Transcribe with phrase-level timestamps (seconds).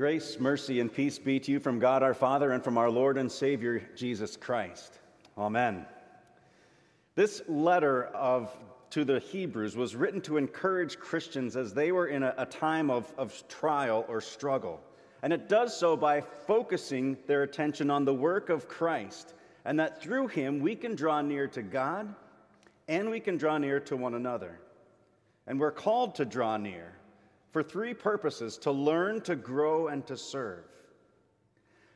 [0.00, 3.18] Grace, mercy, and peace be to you from God our Father and from our Lord
[3.18, 4.98] and Savior Jesus Christ.
[5.36, 5.84] Amen.
[7.16, 8.50] This letter of
[8.88, 12.90] to the Hebrews was written to encourage Christians as they were in a, a time
[12.90, 14.80] of, of trial or struggle.
[15.22, 19.34] And it does so by focusing their attention on the work of Christ,
[19.66, 22.14] and that through him we can draw near to God
[22.88, 24.60] and we can draw near to one another.
[25.46, 26.94] And we're called to draw near
[27.52, 30.64] for three purposes to learn, to grow, and to serve.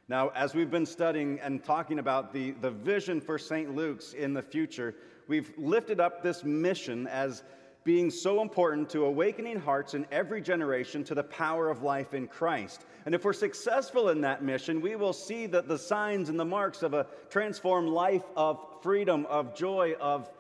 [0.09, 3.74] Now, as we've been studying and talking about the, the vision for St.
[3.74, 4.95] Luke's in the future,
[5.29, 7.43] we've lifted up this mission as
[7.84, 12.27] being so important to awakening hearts in every generation to the power of life in
[12.27, 12.87] Christ.
[13.07, 16.45] And if we're successful in that mission, we will see that the signs and the
[16.45, 20.30] marks of a transformed life of freedom, of joy, of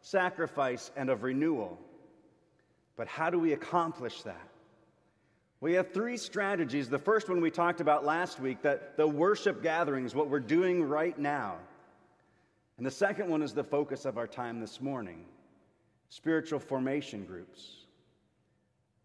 [0.00, 1.78] sacrifice, and of renewal.
[2.96, 4.48] But how do we accomplish that?
[5.62, 6.88] We have three strategies.
[6.88, 10.82] The first one we talked about last week that the worship gatherings, what we're doing
[10.82, 11.54] right now.
[12.78, 15.24] And the second one is the focus of our time this morning
[16.08, 17.86] spiritual formation groups.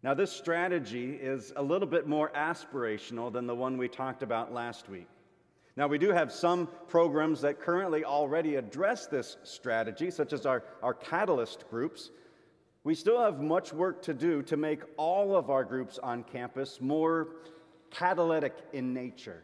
[0.02, 4.52] Now, this strategy is a little bit more aspirational than the one we talked about
[4.52, 5.06] last week.
[5.76, 10.64] Now, we do have some programs that currently already address this strategy, such as our,
[10.82, 12.10] our catalyst groups,
[12.88, 16.80] we still have much work to do to make all of our groups on campus
[16.80, 17.28] more
[17.90, 19.42] catalytic in nature,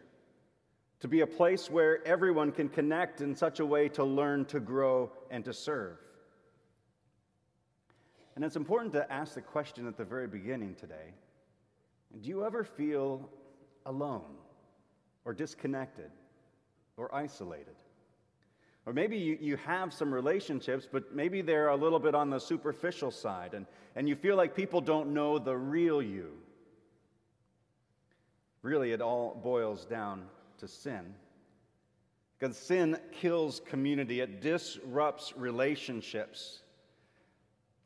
[1.01, 4.61] to be a place where everyone can connect in such a way to learn, to
[4.61, 5.99] grow, and to serve.
[8.35, 11.13] And it's important to ask the question at the very beginning today
[12.23, 13.29] do you ever feel
[13.85, 14.39] alone
[15.27, 16.11] or disconnected
[16.97, 17.77] or isolated?
[18.87, 22.39] Or maybe you, you have some relationships, but maybe they're a little bit on the
[22.39, 26.33] superficial side, and, and you feel like people don't know the real you.
[28.63, 30.25] Really, it all boils down
[30.59, 31.15] to sin.
[32.39, 36.61] Because sin kills community, it disrupts relationships.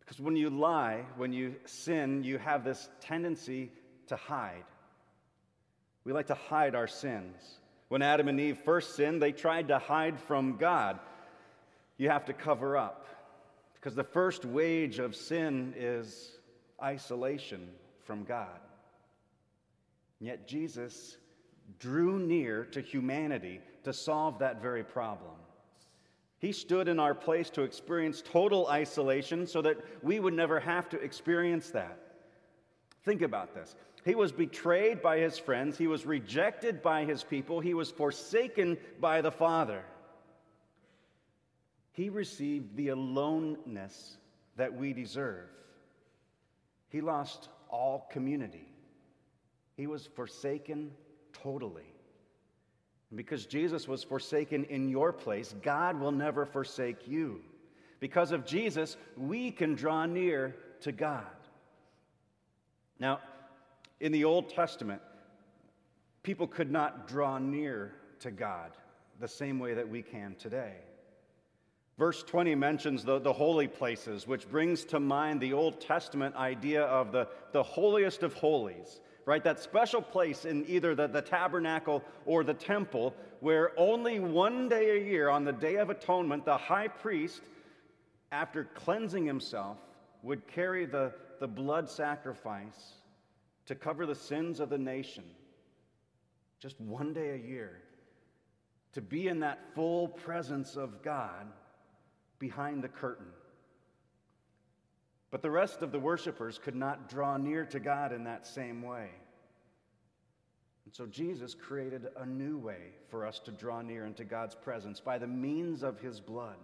[0.00, 3.70] Because when you lie, when you sin, you have this tendency
[4.06, 4.64] to hide.
[6.04, 7.57] We like to hide our sins.
[7.88, 10.98] When Adam and Eve first sinned, they tried to hide from God.
[11.96, 13.06] You have to cover up
[13.74, 16.38] because the first wage of sin is
[16.82, 17.68] isolation
[18.04, 18.60] from God.
[20.20, 21.16] And yet Jesus
[21.78, 25.36] drew near to humanity to solve that very problem.
[26.38, 30.88] He stood in our place to experience total isolation so that we would never have
[30.90, 31.98] to experience that.
[33.08, 33.74] Think about this.
[34.04, 35.78] He was betrayed by his friends.
[35.78, 37.58] He was rejected by his people.
[37.58, 39.82] He was forsaken by the Father.
[41.92, 44.18] He received the aloneness
[44.56, 45.48] that we deserve.
[46.90, 48.68] He lost all community.
[49.74, 50.90] He was forsaken
[51.32, 51.90] totally.
[53.08, 57.40] And because Jesus was forsaken in your place, God will never forsake you.
[58.00, 61.24] Because of Jesus, we can draw near to God.
[62.98, 63.20] Now,
[64.00, 65.02] in the Old Testament,
[66.22, 68.72] people could not draw near to God
[69.20, 70.74] the same way that we can today.
[71.98, 76.84] Verse 20 mentions the, the holy places, which brings to mind the Old Testament idea
[76.84, 79.42] of the, the holiest of holies, right?
[79.42, 84.96] That special place in either the, the tabernacle or the temple where only one day
[84.96, 87.42] a year, on the Day of Atonement, the high priest,
[88.30, 89.76] after cleansing himself,
[90.22, 92.94] would carry the, the blood sacrifice
[93.66, 95.24] to cover the sins of the nation.
[96.60, 97.80] Just one day a year.
[98.94, 101.46] To be in that full presence of God
[102.38, 103.28] behind the curtain.
[105.30, 108.82] But the rest of the worshipers could not draw near to God in that same
[108.82, 109.10] way.
[110.86, 115.00] And so Jesus created a new way for us to draw near into God's presence
[115.00, 116.56] by the means of his blood.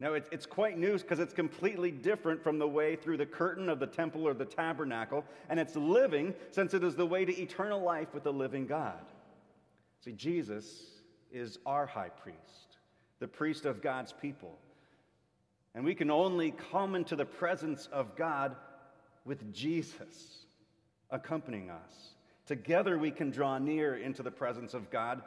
[0.00, 3.78] Now, it's quite new because it's completely different from the way through the curtain of
[3.78, 7.82] the temple or the tabernacle, and it's living since it is the way to eternal
[7.82, 9.00] life with the living God.
[10.02, 10.86] See, Jesus
[11.30, 12.78] is our high priest,
[13.18, 14.58] the priest of God's people.
[15.74, 18.56] And we can only come into the presence of God
[19.26, 20.46] with Jesus
[21.10, 22.14] accompanying us.
[22.46, 25.20] Together, we can draw near into the presence of God.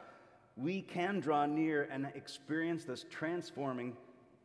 [0.58, 3.96] We can draw near and experience this transforming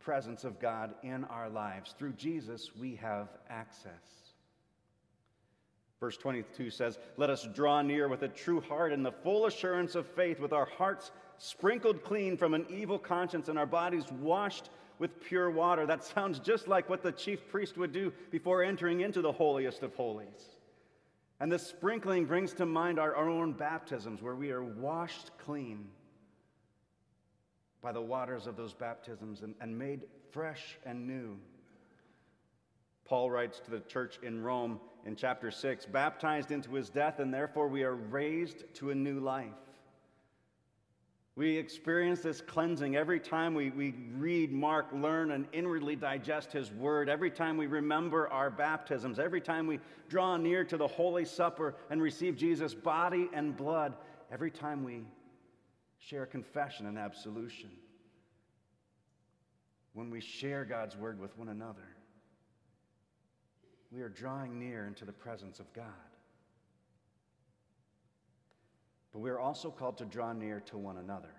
[0.09, 1.95] presence of God in our lives.
[1.99, 4.33] Through Jesus, we have access.
[6.01, 9.95] Verse 22 says, Let us draw near with a true heart and the full assurance
[9.95, 14.71] of faith, with our hearts sprinkled clean from an evil conscience and our bodies washed
[14.99, 15.85] with pure water.
[15.85, 19.83] That sounds just like what the chief priest would do before entering into the holiest
[19.83, 20.57] of holies.
[21.39, 25.85] And the sprinkling brings to mind our, our own baptisms, where we are washed clean
[27.83, 31.37] by the waters of those baptisms and, and made fresh and new.
[33.05, 37.33] Paul writes to the church in Rome in chapter 6 baptized into his death, and
[37.33, 39.55] therefore we are raised to a new life.
[41.39, 46.73] We experience this cleansing every time we, we read, mark, learn, and inwardly digest His
[46.73, 49.79] Word, every time we remember our baptisms, every time we
[50.09, 53.95] draw near to the Holy Supper and receive Jesus' body and blood,
[54.33, 55.05] every time we
[55.99, 57.71] share confession and absolution,
[59.93, 61.89] when we share God's Word with one another,
[63.91, 65.85] we are drawing near into the presence of God.
[69.19, 71.35] but we are also called to draw near to one another.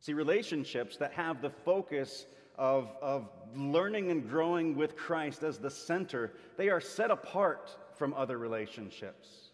[0.00, 5.70] See, relationships that have the focus of, of learning and growing with Christ as the
[5.70, 9.47] center, they are set apart from other relationships.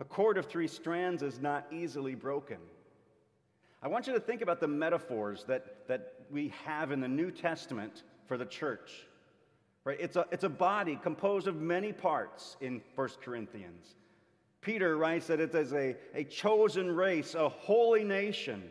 [0.00, 2.58] A cord of three strands is not easily broken.
[3.82, 7.30] I want you to think about the metaphors that, that we have in the New
[7.30, 9.06] Testament for the church.
[9.84, 9.98] Right?
[10.00, 13.94] It's, a, it's a body composed of many parts in 1 Corinthians.
[14.60, 18.70] Peter writes that it is a, a chosen race, a holy nation.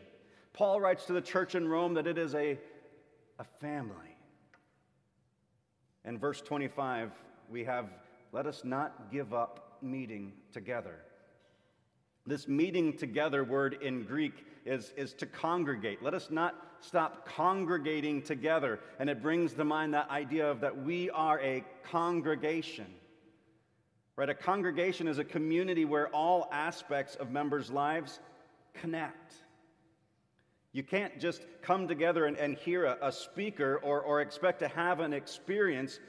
[0.54, 2.60] Paul writes to the church in Rome that it is a,
[3.40, 3.96] a family.
[6.04, 7.12] In verse 25,
[7.50, 7.88] we have,
[8.32, 11.00] let us not give up meeting together.
[12.28, 16.04] This meeting together word in Greek is, is to congregate.
[16.04, 18.82] Let us not stop congregating together.
[19.00, 22.88] And it brings to mind that idea of that we are a congregation.
[24.18, 24.30] Right?
[24.30, 28.20] A congregation is a community where all aspects of members' lives
[28.74, 29.36] connect.
[30.74, 34.68] You can't just come together and, and hear a, a speaker or, or expect to
[34.68, 36.00] have an experience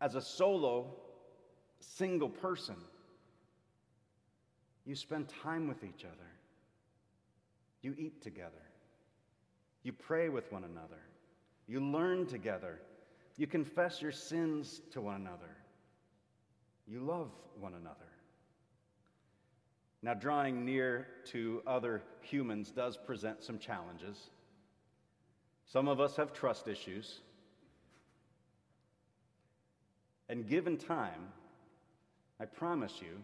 [0.00, 0.96] as a solo,
[1.78, 2.74] single person.
[4.84, 6.30] You spend time with each other.
[7.82, 8.50] You eat together.
[9.82, 11.00] You pray with one another.
[11.66, 12.80] You learn together.
[13.36, 15.56] You confess your sins to one another.
[16.86, 17.96] You love one another.
[20.02, 24.30] Now, drawing near to other humans does present some challenges.
[25.66, 27.20] Some of us have trust issues.
[30.28, 31.28] And given time,
[32.40, 33.22] I promise you,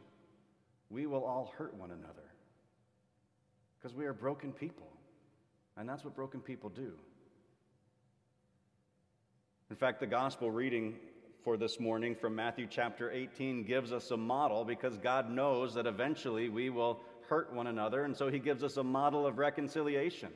[0.91, 2.23] we will all hurt one another.
[3.79, 4.89] Because we are broken people.
[5.77, 6.93] And that's what broken people do.
[9.71, 10.97] In fact, the gospel reading
[11.45, 15.87] for this morning from Matthew chapter 18 gives us a model because God knows that
[15.87, 18.05] eventually we will hurt one another.
[18.05, 20.31] And so he gives us a model of reconciliation,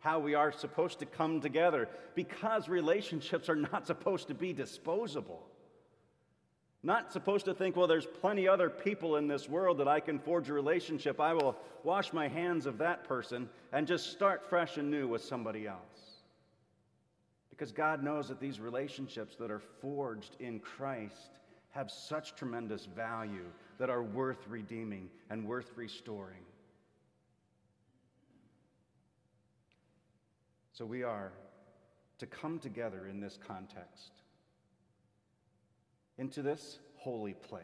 [0.00, 5.46] how we are supposed to come together because relationships are not supposed to be disposable.
[6.84, 10.18] Not supposed to think, well, there's plenty other people in this world that I can
[10.18, 11.18] forge a relationship.
[11.18, 15.24] I will wash my hands of that person and just start fresh and new with
[15.24, 15.80] somebody else.
[17.48, 21.30] Because God knows that these relationships that are forged in Christ
[21.70, 23.46] have such tremendous value
[23.78, 26.44] that are worth redeeming and worth restoring.
[30.74, 31.32] So we are
[32.18, 34.10] to come together in this context,
[36.18, 37.62] into this holy place.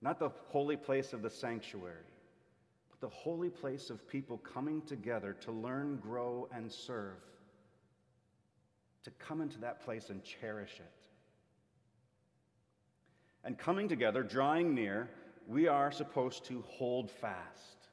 [0.00, 2.06] Not the holy place of the sanctuary,
[2.90, 7.16] but the holy place of people coming together to learn, grow, and serve
[9.04, 10.92] to come into that place and cherish it.
[13.44, 15.10] And coming together, drawing near,
[15.46, 17.88] we are supposed to hold fast.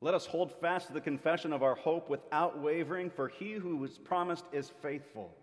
[0.00, 3.76] Let us hold fast to the confession of our hope without wavering, for he who
[3.76, 5.34] was promised is faithful.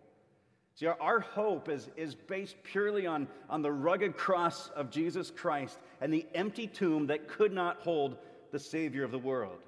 [0.76, 5.30] See, our, our, hope is, is based purely on, on the rugged cross of Jesus
[5.30, 8.18] Christ and the empty tomb that could not hold
[8.52, 9.60] the Savior of the world.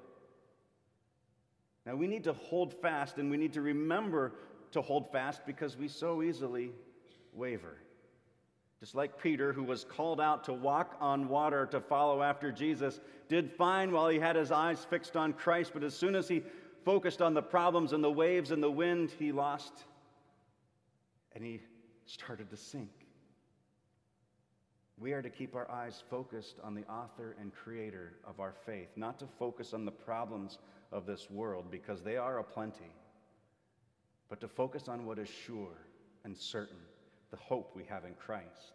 [1.86, 4.32] Now, we need to hold fast and we need to remember
[4.72, 6.72] to hold fast because we so easily
[7.32, 7.76] waver.
[8.80, 13.00] Just like Peter, who was called out to walk on water to follow after Jesus,
[13.28, 16.42] did fine while he had his eyes fixed on Christ, but as soon as he
[16.84, 19.84] focused on the problems and the waves and the wind, he lost
[21.34, 21.60] and he
[22.06, 22.90] started to sink.
[24.98, 28.90] We are to keep our eyes focused on the author and creator of our faith,
[28.96, 30.58] not to focus on the problems
[30.92, 32.92] of this world because they are aplenty
[34.28, 35.76] but to focus on what is sure
[36.24, 36.78] and certain,
[37.30, 38.72] the hope we have in Christ.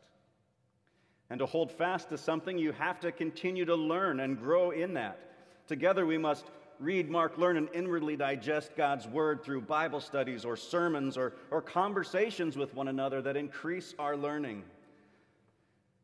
[1.30, 4.94] And to hold fast to something, you have to continue to learn and grow in
[4.94, 5.20] that.
[5.68, 6.46] Together, we must
[6.80, 11.62] read, mark, learn, and inwardly digest God's Word through Bible studies or sermons or, or
[11.62, 14.64] conversations with one another that increase our learning.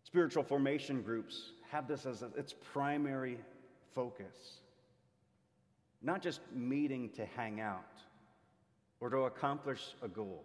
[0.03, 3.38] Spiritual formation groups have this as its primary
[3.94, 4.60] focus.
[6.01, 8.01] Not just meeting to hang out
[9.00, 10.44] or to accomplish a goal,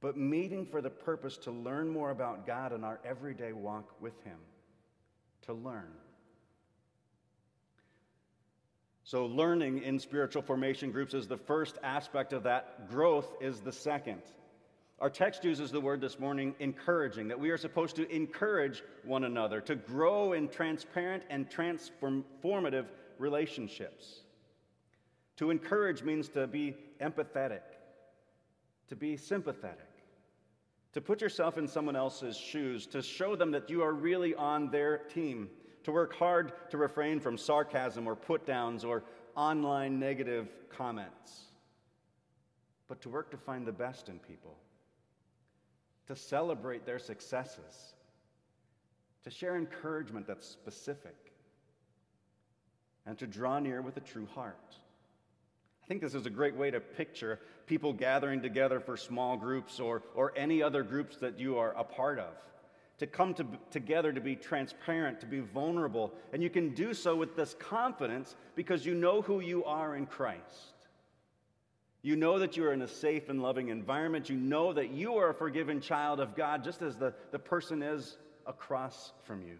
[0.00, 4.18] but meeting for the purpose to learn more about God in our everyday walk with
[4.24, 4.38] Him.
[5.42, 5.90] To learn.
[9.10, 12.88] So, learning in spiritual formation groups is the first aspect of that.
[12.88, 14.22] Growth is the second.
[15.00, 19.24] Our text uses the word this morning, encouraging, that we are supposed to encourage one
[19.24, 22.86] another, to grow in transparent and transformative
[23.18, 24.20] relationships.
[25.38, 27.62] To encourage means to be empathetic,
[28.90, 29.90] to be sympathetic,
[30.92, 34.70] to put yourself in someone else's shoes, to show them that you are really on
[34.70, 35.50] their team
[35.84, 39.02] to work hard to refrain from sarcasm or put downs or
[39.34, 41.44] online negative comments,
[42.88, 44.56] but to work to find the best in people,
[46.06, 47.94] to celebrate their successes,
[49.24, 51.16] to share encouragement that's specific,
[53.06, 54.76] and to draw near with a true heart.
[55.82, 59.80] I think this is a great way to picture people gathering together for small groups
[59.80, 62.34] or, or any other groups that you are a part of
[63.00, 66.12] to come to, together to be transparent, to be vulnerable.
[66.34, 70.04] And you can do so with this confidence because you know who you are in
[70.04, 70.74] Christ.
[72.02, 74.28] You know that you are in a safe and loving environment.
[74.28, 77.82] You know that you are a forgiven child of God, just as the, the person
[77.82, 79.56] is across from you.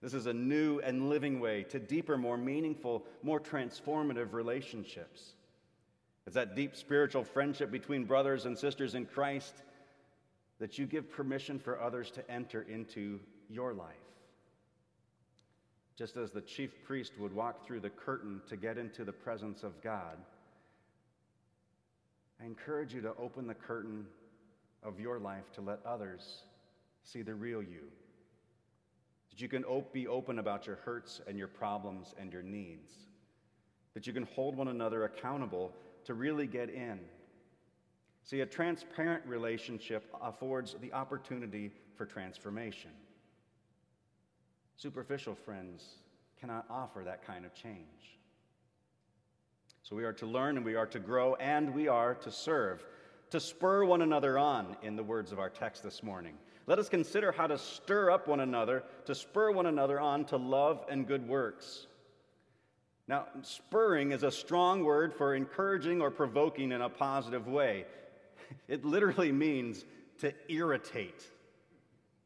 [0.00, 5.34] This is a new and living way to deeper, more meaningful, more transformative relationships.
[6.26, 9.54] It's that deep spiritual friendship between brothers and sisters in Christ
[10.62, 13.18] that you give permission for others to enter into
[13.50, 13.96] your life.
[15.98, 19.64] Just as the chief priest would walk through the curtain to get into the presence
[19.64, 20.16] of God,
[22.40, 24.06] I encourage you to open the curtain
[24.84, 26.44] of your life to let others
[27.02, 27.88] see the real you.
[29.30, 32.92] That you can op- be open about your hurts and your problems and your needs.
[33.94, 35.72] That you can hold one another accountable
[36.04, 37.00] to really get in
[38.24, 42.90] See, a transparent relationship affords the opportunity for transformation.
[44.76, 45.84] Superficial friends
[46.40, 48.18] cannot offer that kind of change.
[49.82, 52.84] So we are to learn and we are to grow and we are to serve,
[53.30, 56.34] to spur one another on, in the words of our text this morning.
[56.66, 60.36] Let us consider how to stir up one another, to spur one another on to
[60.36, 61.88] love and good works.
[63.08, 67.84] Now, spurring is a strong word for encouraging or provoking in a positive way.
[68.68, 69.84] It literally means
[70.20, 71.24] to irritate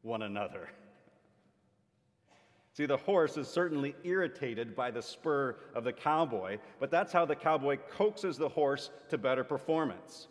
[0.01, 0.69] one another.
[2.73, 7.25] See, the horse is certainly irritated by the spur of the cowboy, but that's how
[7.25, 10.27] the cowboy coaxes the horse to better performance.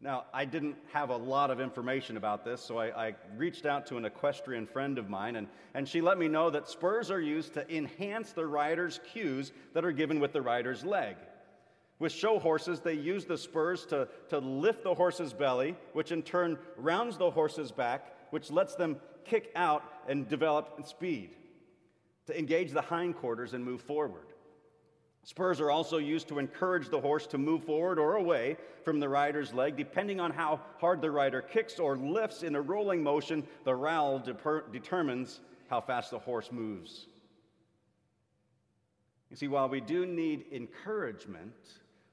[0.00, 3.84] Now, I didn't have a lot of information about this, so I, I, reached out
[3.86, 7.20] to an equestrian friend of mine, and, and she let me know that spurs are
[7.20, 11.16] used to enhance the rider's cues that are given with the rider's leg.
[11.98, 16.22] With show horses, they use the spurs to, to lift the horse's belly, which in
[16.22, 21.30] turn rounds the horse's back, which lets them kick out and develop speed
[22.26, 24.26] to engage the hindquarters and move forward.
[25.24, 29.08] Spurs are also used to encourage the horse to move forward or away from the
[29.08, 33.46] rider's leg, depending on how hard the rider kicks or lifts in a rolling motion.
[33.64, 37.08] The rowel de- determines how fast the horse moves.
[39.30, 41.52] You see, while we do need encouragement,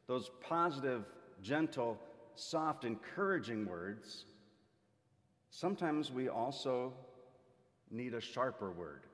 [0.07, 1.05] those positive,
[1.41, 1.99] gentle,
[2.35, 4.25] soft, encouraging words,
[5.49, 6.93] sometimes we also
[7.91, 9.05] need a sharper word.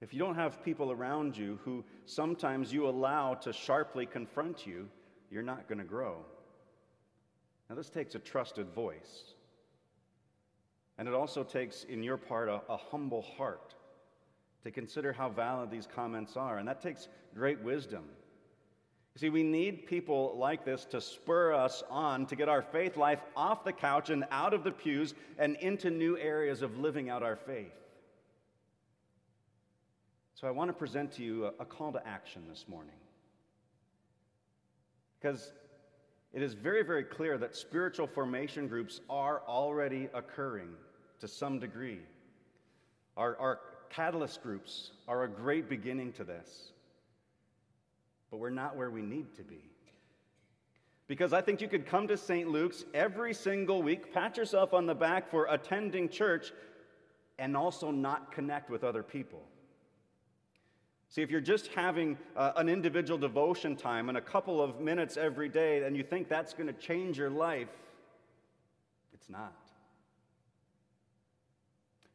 [0.00, 4.88] If you don't have people around you who sometimes you allow to sharply confront you,
[5.30, 6.18] you're not going to grow.
[7.70, 9.34] Now, this takes a trusted voice.
[10.98, 13.74] And it also takes, in your part, a, a humble heart
[14.62, 16.58] to consider how valid these comments are.
[16.58, 18.04] And that takes great wisdom.
[19.16, 23.20] See, we need people like this to spur us on to get our faith life
[23.36, 27.22] off the couch and out of the pews and into new areas of living out
[27.22, 27.72] our faith.
[30.34, 32.96] So I want to present to you a, a call to action this morning.
[35.20, 35.52] Because
[36.32, 40.70] it is very, very clear that spiritual formation groups are already occurring
[41.20, 42.00] to some degree.
[43.16, 46.72] Our, our catalyst groups are a great beginning to this
[48.34, 49.62] but we're not where we need to be.
[51.06, 52.48] Because I think you could come to St.
[52.48, 56.50] Luke's every single week, pat yourself on the back for attending church,
[57.38, 59.44] and also not connect with other people.
[61.10, 65.16] See, if you're just having uh, an individual devotion time and a couple of minutes
[65.16, 67.68] every day, and you think that's going to change your life,
[69.12, 69.54] it's not.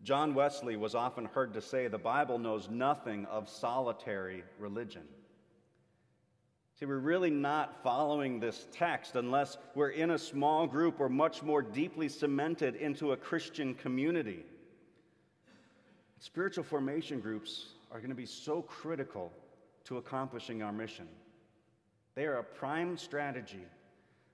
[0.04, 5.04] John Wesley was often heard to say the Bible knows nothing of solitary religion.
[6.80, 11.44] See, we're really not following this text unless we're in a small group or much
[11.44, 14.46] more deeply cemented into a Christian community.
[16.20, 19.30] Spiritual formation groups are going to be so critical
[19.84, 21.10] to accomplishing our mission.
[22.16, 23.66] They are a prime strategy.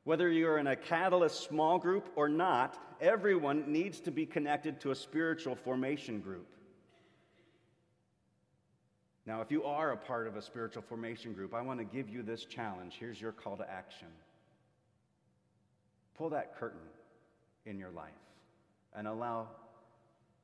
[0.04, 4.92] Whether you're in a catalyst small group or not, everyone needs to be connected to
[4.92, 6.46] a spiritual formation group.
[9.26, 12.10] Now, if you are a part of a spiritual formation group, I want to give
[12.10, 12.96] you this challenge.
[13.00, 14.08] Here's your call to action
[16.18, 16.80] pull that curtain
[17.66, 18.14] in your life
[18.96, 19.48] and allow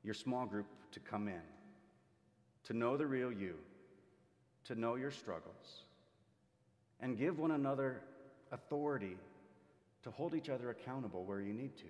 [0.04, 1.42] your small group to come in,
[2.66, 3.56] to know the real you,
[4.66, 5.84] to know your struggles,
[7.00, 8.02] and give one another
[8.52, 9.16] authority
[10.04, 11.86] to hold each other accountable where you need to,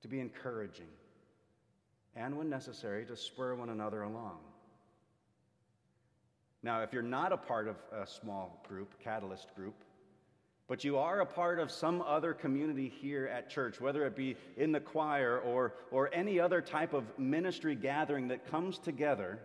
[0.00, 0.88] to be encouraging,
[2.16, 4.38] and when necessary, to spur one another along.
[6.62, 9.74] Now, if you're not a part of a small group, catalyst group,
[10.68, 14.36] but you are a part of some other community here at church, whether it be
[14.56, 19.40] in the choir or, or any other type of ministry gathering that comes together,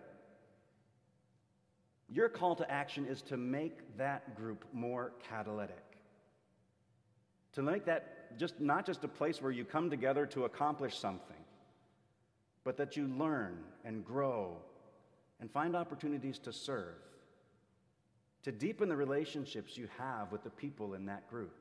[2.09, 5.83] your call to action is to make that group more catalytic.
[7.53, 11.35] To make that just not just a place where you come together to accomplish something,
[12.63, 14.57] but that you learn and grow
[15.39, 16.95] and find opportunities to serve
[18.45, 21.55] to deepen the relationships you have with the people in that group.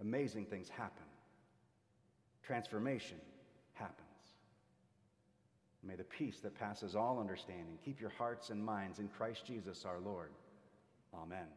[0.00, 1.04] Amazing things happen,
[2.42, 3.18] transformation
[3.74, 3.98] happens.
[5.84, 9.84] May the peace that passes all understanding keep your hearts and minds in Christ Jesus
[9.84, 10.30] our Lord.
[11.14, 11.48] Amen.